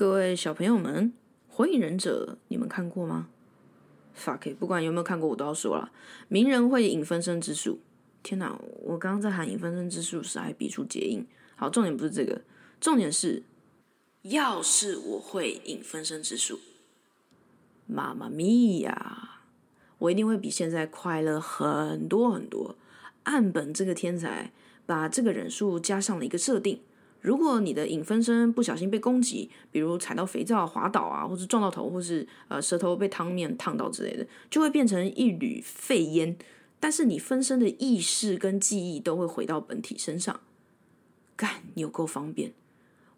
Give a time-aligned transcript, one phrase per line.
[0.00, 1.12] 各位小朋友们，
[1.54, 3.28] 《火影忍者》你们看过吗
[4.16, 5.92] ？fuck，不管有没有看过，我都要说了。
[6.26, 7.80] 鸣人会影分身之术，
[8.22, 8.58] 天哪！
[8.82, 11.26] 我刚刚在喊影分身之术时还比出结印。
[11.54, 12.40] 好，重点不是这个，
[12.80, 13.42] 重点是，
[14.22, 16.58] 要是我会影分身之术，
[17.86, 19.42] 妈妈咪呀，
[19.98, 22.74] 我一定会比现在快乐很多很多。
[23.24, 24.50] 岸本这个天才
[24.86, 26.80] 把这个忍术加上了一个设定。
[27.20, 36.36] 如果你的影分身不小心被攻击，比如踩到肥皂滑倒啊，或是撞到头，或是呃舌头被汤面烫到之类的，就会变成一缕废烟。
[36.78, 40.40] 但是你分身的意识跟记忆都会回到本体身上，
[41.36, 42.52] 干有够方便。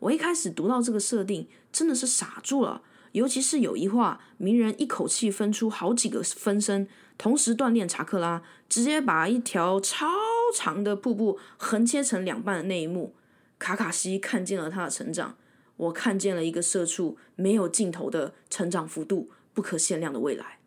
[0.01, 2.83] 我一开始读到这个设定，真的是傻住了。
[3.13, 10.09] 尤其是有一话，鸣人一口气分出好几个分身，同时锻炼查克拉，直接把一条超
[10.57, 13.15] 长的瀑布横切成两半的那一幕。
[13.63, 15.37] 卡卡西看见了他的成长，
[15.77, 20.59] 我看见了一个社畜没有尽头的成长幅度，不可限量的未来。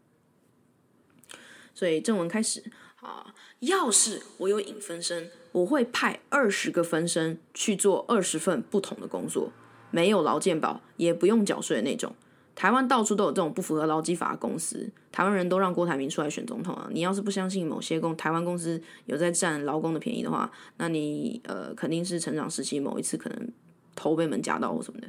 [1.74, 2.64] 所以正文开始
[3.02, 9.52] 啊，要是我有影分身，我会派二十个分身去做二十份不同的工作，
[9.92, 12.16] 没有劳健保，也不用缴税那种。
[12.56, 16.88] 台湾到处都有这种不符合劳基法的公司，台湾人都让郭台铭出来选总统啊！
[16.92, 23.50] 你要是不相信某些公台湾公司有在占劳工的便宜的话，那你呃肯定是成长时期某一次可能
[23.94, 25.08] 头被门夹到或什么的。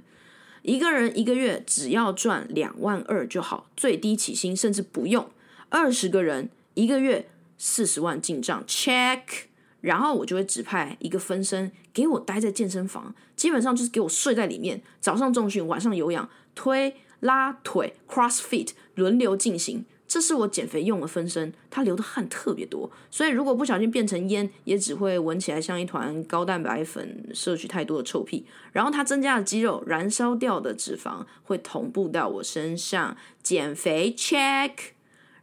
[0.63, 5.25] 一个人一个月只要赚两万二就好，最低起薪甚至不用。
[5.69, 9.21] 二十个人一个月四十万进账，check。
[9.83, 16.97] 然后我就会指派一个分身给我待在健身房，基本上就是给我睡在里面，早上重训，晚上有氧推。
[17.21, 28.47] 拉腿，CrossFit 轮流进行，这是我减肥用的分身，它流的汗特别多，所以如果不小心变成烟，也只会闻起来像一团高蛋白粉摄取太多的臭屁。
[28.73, 34.73] 然后它增加的肌肉，燃烧掉的脂肪会同步到我身上，减肥 check。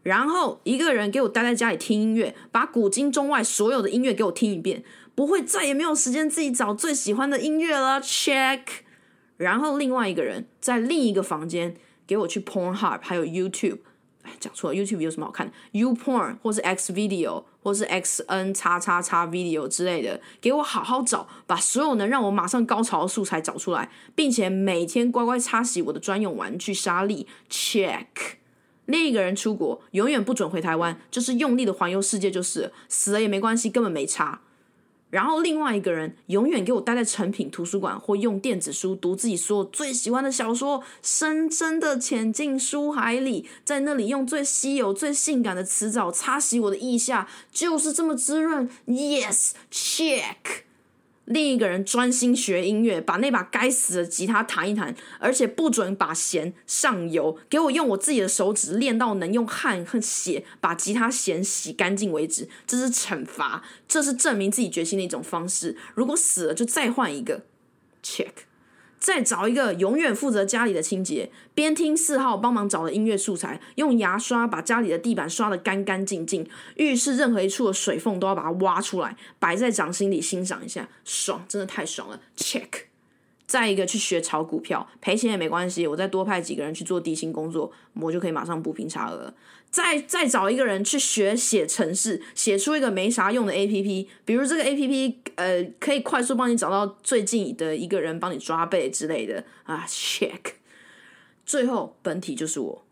[0.03, 4.83] 然后一个人给我待在家里听音乐，把古今中外所有的音乐给我听一遍，
[5.15, 8.59] 不会再也没有时间自己找最喜欢的音乐了 check。
[9.43, 11.75] 然后另外一个人在另一个房间
[12.07, 13.79] 给我去 Pornhub，还有 YouTube，
[14.23, 27.27] 哎，讲错了，YouTube 有什么好看的？Uporn 或是 X Video 或是 X N 叉叉叉 Video 之类的，给我好好找，把所有能让我马上高潮的素材找出来，并且每天乖乖擦洗我的专用玩具沙粒。
[27.49, 28.05] Check。
[28.85, 34.41] 另一个人出国，永远不准回台湾，就是用力的环游世界，就是死了也没关系，根本没差。
[35.13, 48.67] 然后另外一个人永远给我待在成品图书馆，或用电子书读自己所有最喜欢的小说，深深的潜进书海里，在那里用最稀有、最性感的词藻擦洗我的腋下，就是这么滋润。
[48.87, 50.72] Yes，check。
[51.25, 62.49] 另一个人专心学音乐，把那把该死的吉他弹一弹，而且不准把弦上油，给我用我自己的手指练到能用汗和血把吉他弦洗干净为止。
[62.67, 65.77] 这是惩罚，这是证明自己决心的一种方式。
[65.95, 67.43] 如果死了，就再换一个。
[68.03, 68.52] Check。
[69.03, 76.47] 再找一个永远负责家里的清洁，边听四号帮忙找的音乐素材，用牙刷把家里的地板刷得干干净净，
[76.77, 82.21] 浴室任何一处的水缝都要把它挖出来，摆在掌心里欣赏一下，爽，真的太爽了。
[82.37, 82.92] Check。
[83.45, 89.33] 再一个去学炒股票，赔钱也没关系，我再多派几个人去做地心工作，我就可以马上补平差额。
[89.69, 99.83] 再再找一个人去学写程式，写出一个没啥用的 A P P，比如这个 A P P，呃，可以快速帮你找到最近的一个人帮你抓背之类的啊。
[99.87, 100.53] Check。
[101.45, 102.85] 最后本体就是我，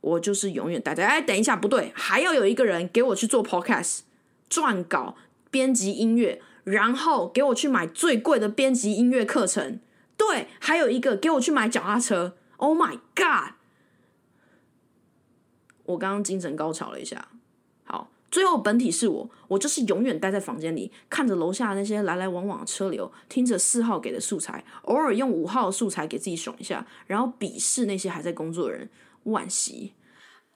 [0.00, 1.04] 我就是永远待在。
[1.04, 4.00] 哎，等一下，不对，还要有一个人给我去做 Podcast，
[4.48, 5.16] 撰稿、
[5.50, 6.40] 编辑音乐。
[6.64, 9.80] 然后给我去买最贵的编辑音乐课程，
[10.16, 12.36] 对，还有一个给我去买脚踏车。
[12.58, 13.54] Oh my god！
[15.84, 17.28] 我刚刚精神高潮了一下。
[17.84, 28.90] 好，最后本体是我，我就是永远待在房间里，看着楼下那些来来往往的车流，听着四号给的素材，偶尔用五号素材给自己爽一下，然后鄙视那些还在工作的人。
[29.24, 29.92] 惋惜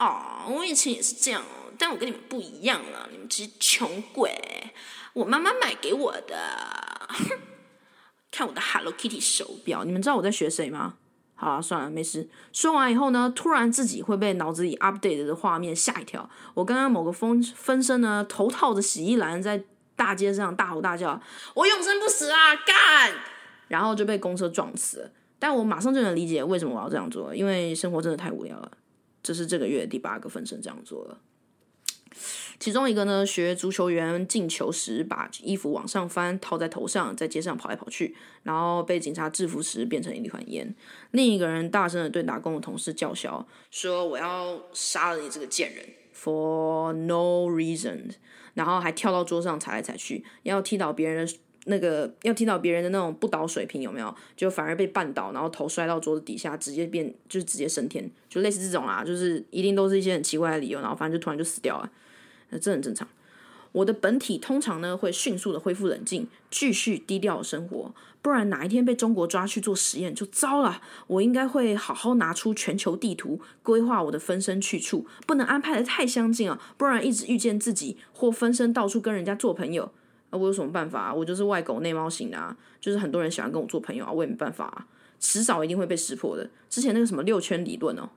[0.02, 1.42] 哦，我以前也是这样，
[1.78, 4.32] 但我跟你们不一样了，你们这些穷鬼。
[5.12, 6.36] 我妈妈买给我的，
[8.32, 10.94] 看我的 Hello Kitty 手表，你们知道我在学谁吗？
[11.36, 12.28] 好，算了，没事。
[12.52, 16.28] 说完以后呢，突然自己会被脑子里 update 的画面吓一跳。
[16.54, 19.62] 我刚刚某个分分身呢，头套着洗衣篮，在
[19.94, 21.20] 大街上大吼大叫
[21.54, 23.12] ：“我永生不死啊，干！”
[23.68, 25.10] 然后就被公车撞死了。
[25.38, 28.70] 但我马上就能理解为什么我要这样做，因为生活真的太无聊了。
[29.22, 31.20] 这是这个月第八个分身这样做了。
[32.60, 40.74] 其中一个呢，学足球员进球时把衣服往上翻，套在头上，在街上跑来跑去，然后被警察制服时变成一团烟。
[41.10, 45.84] 另一个人大声的对打工的同事叫嚣，说：“我要杀了你这个贱人
[46.14, 48.12] ！”For no reason，
[48.54, 51.28] 然后还跳到桌上踩来踩去，要踢倒别人。
[51.66, 54.14] 那个要听到别人的那种不倒水平有没有？
[54.36, 61.90] 就反而被绊倒，然后头摔到桌子底下，直接变就是直接升天，就类似这种啊，就是一定都是一些很奇怪的理由，然后反正就突然就死掉了，
[62.50, 63.06] 那这很正常。
[63.70, 70.82] 我的本体通常呢会迅速的恢复冷静，继续低调生活，不然哪一天被中国抓去做实验就糟了。
[71.06, 79.90] 我应该会好好拿出全球地图，规划我的分身去处，不能安排的太相近啊，不然一直遇见自己或分身到处跟人家做朋友。
[80.32, 81.14] 那我有什么办法啊？
[81.14, 84.88] 我就是外狗内猫型的啊，就是很多人喜欢跟我做朋友啊，我也没办法啊，
[85.20, 86.50] 迟早一定会被识破的。
[86.68, 88.08] 之前那个什么六圈理论哦，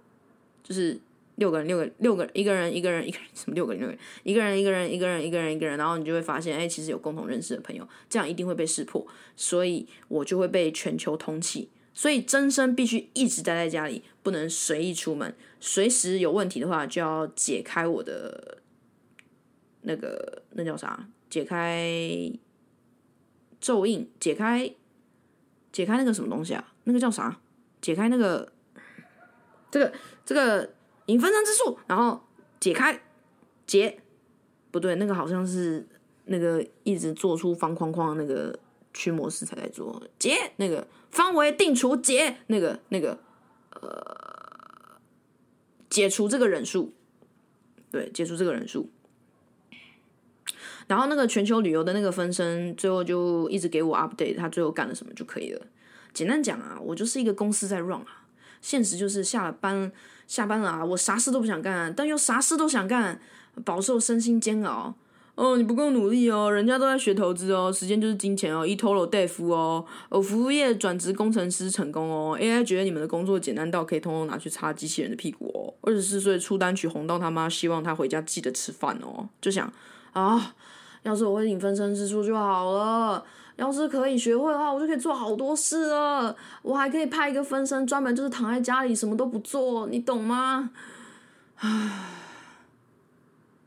[0.64, 0.98] 就是
[1.36, 11.68] 六个人，六个六个一个人一个人一个人什么六个人六个人一个人一个人一个人一个人一个人，然后你就会发现，哎，其实有共同认识的朋友，这样一定会被识破，所以我就会被全球通缉。
[11.94, 18.58] 所以真身必须一直待在家里，不能随意出门，随时有问题的话就要解开我的
[19.82, 21.08] 那个那叫啥？
[21.36, 22.32] 解开
[23.60, 24.74] 咒印，解开
[25.70, 26.74] 解开那个什么东西啊？
[26.86, 27.42] 那个叫啥？
[27.82, 28.50] 解开那个
[29.70, 29.92] 这个
[30.26, 30.74] 这个
[31.08, 32.24] 影分身之术，然后
[32.58, 33.02] 解开
[33.68, 34.00] 解
[34.72, 35.86] 不对，那个好像是
[36.24, 38.58] 那个一直做出方框框的那个
[38.94, 43.20] 驱魔师才在做解那个方为定除解那个那个
[43.82, 45.02] 呃
[45.90, 46.94] 解除这个忍术，
[47.92, 48.90] 对，解除这个忍术。
[50.88, 55.62] 然后那个全球旅游的那个分身，最后就一直给我 update，他最后干了什么就可以了。
[56.14, 58.24] 简单讲啊，我就是一个公司在 run 啊。
[58.62, 59.92] 现实就是下了班
[60.26, 63.20] 下班了啊，我啥事都不想干，但又啥事都想干，
[63.64, 64.96] 饱受身心煎熬。
[65.36, 75.74] 哦，你不够努力哦，人家都在学投资哦，时间就是金钱哦，一 t o l 大夫哦，哦，服务业转职工程师成功哦，AI 觉得你们的工作简单到可以通通拿去擦机器人的屁股哦。
[75.82, 79.72] 二十四岁出单曲红到他妈希望他回家记得吃饭哦，就想
[80.14, 80.56] 啊。
[81.06, 83.24] 要是我会影分身之术就好了。
[83.58, 86.36] 要是可以学会的话，我就可以做好多事了。
[86.64, 90.72] 我还可以派一个分身，专门就是躺在家里什么都不做，你懂吗？
[91.58, 92.10] 唉。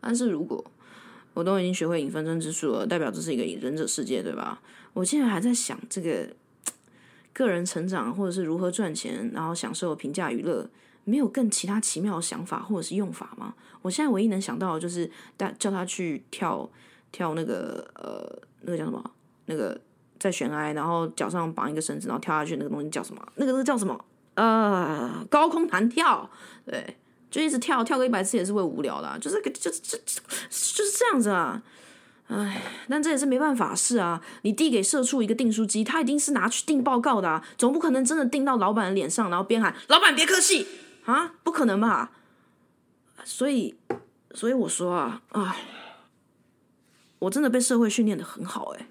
[0.01, 0.63] 但是如果
[1.33, 4.61] 我都已经学会影分身之术了，代表这是一个忍者世界，对吧？
[4.93, 6.29] 我现在还在想这个
[7.33, 10.69] 个人成长，或者是如何赚钱，然后享受平价娱乐，
[11.05, 13.55] 没有更其他奇妙的想法或者是用法吗？
[13.81, 16.69] 我现在唯一能想到的就是带叫他去跳。
[17.11, 18.31] 跳那个呃，
[18.63, 19.03] 那个叫什么？
[19.47, 19.79] 那个
[20.19, 23.23] 在悬崖，然后脚上绑一个绳子，然后跳下去，那个东西叫什么？
[23.37, 24.05] 那个那个叫什么？
[24.35, 26.29] 呃，高空弹跳。
[26.65, 26.97] 对，
[27.31, 31.63] 就一直跳，跳个一百次也是会无聊的，就是个，就就就是这样子啊。
[32.27, 32.61] 唉，
[32.91, 34.21] 但这也是没办法事啊。
[34.43, 40.67] 你递给社畜一个订书机，他一定是拿去订报告的啊，总不可能真的订到老板的脸上，然后边喊“老板别客气”
[41.07, 42.11] 啊，不可能吧？
[43.25, 43.75] 所以，
[44.35, 45.57] 所以我说啊，唉。
[47.21, 48.87] 我真的被社会训练的很好，诶。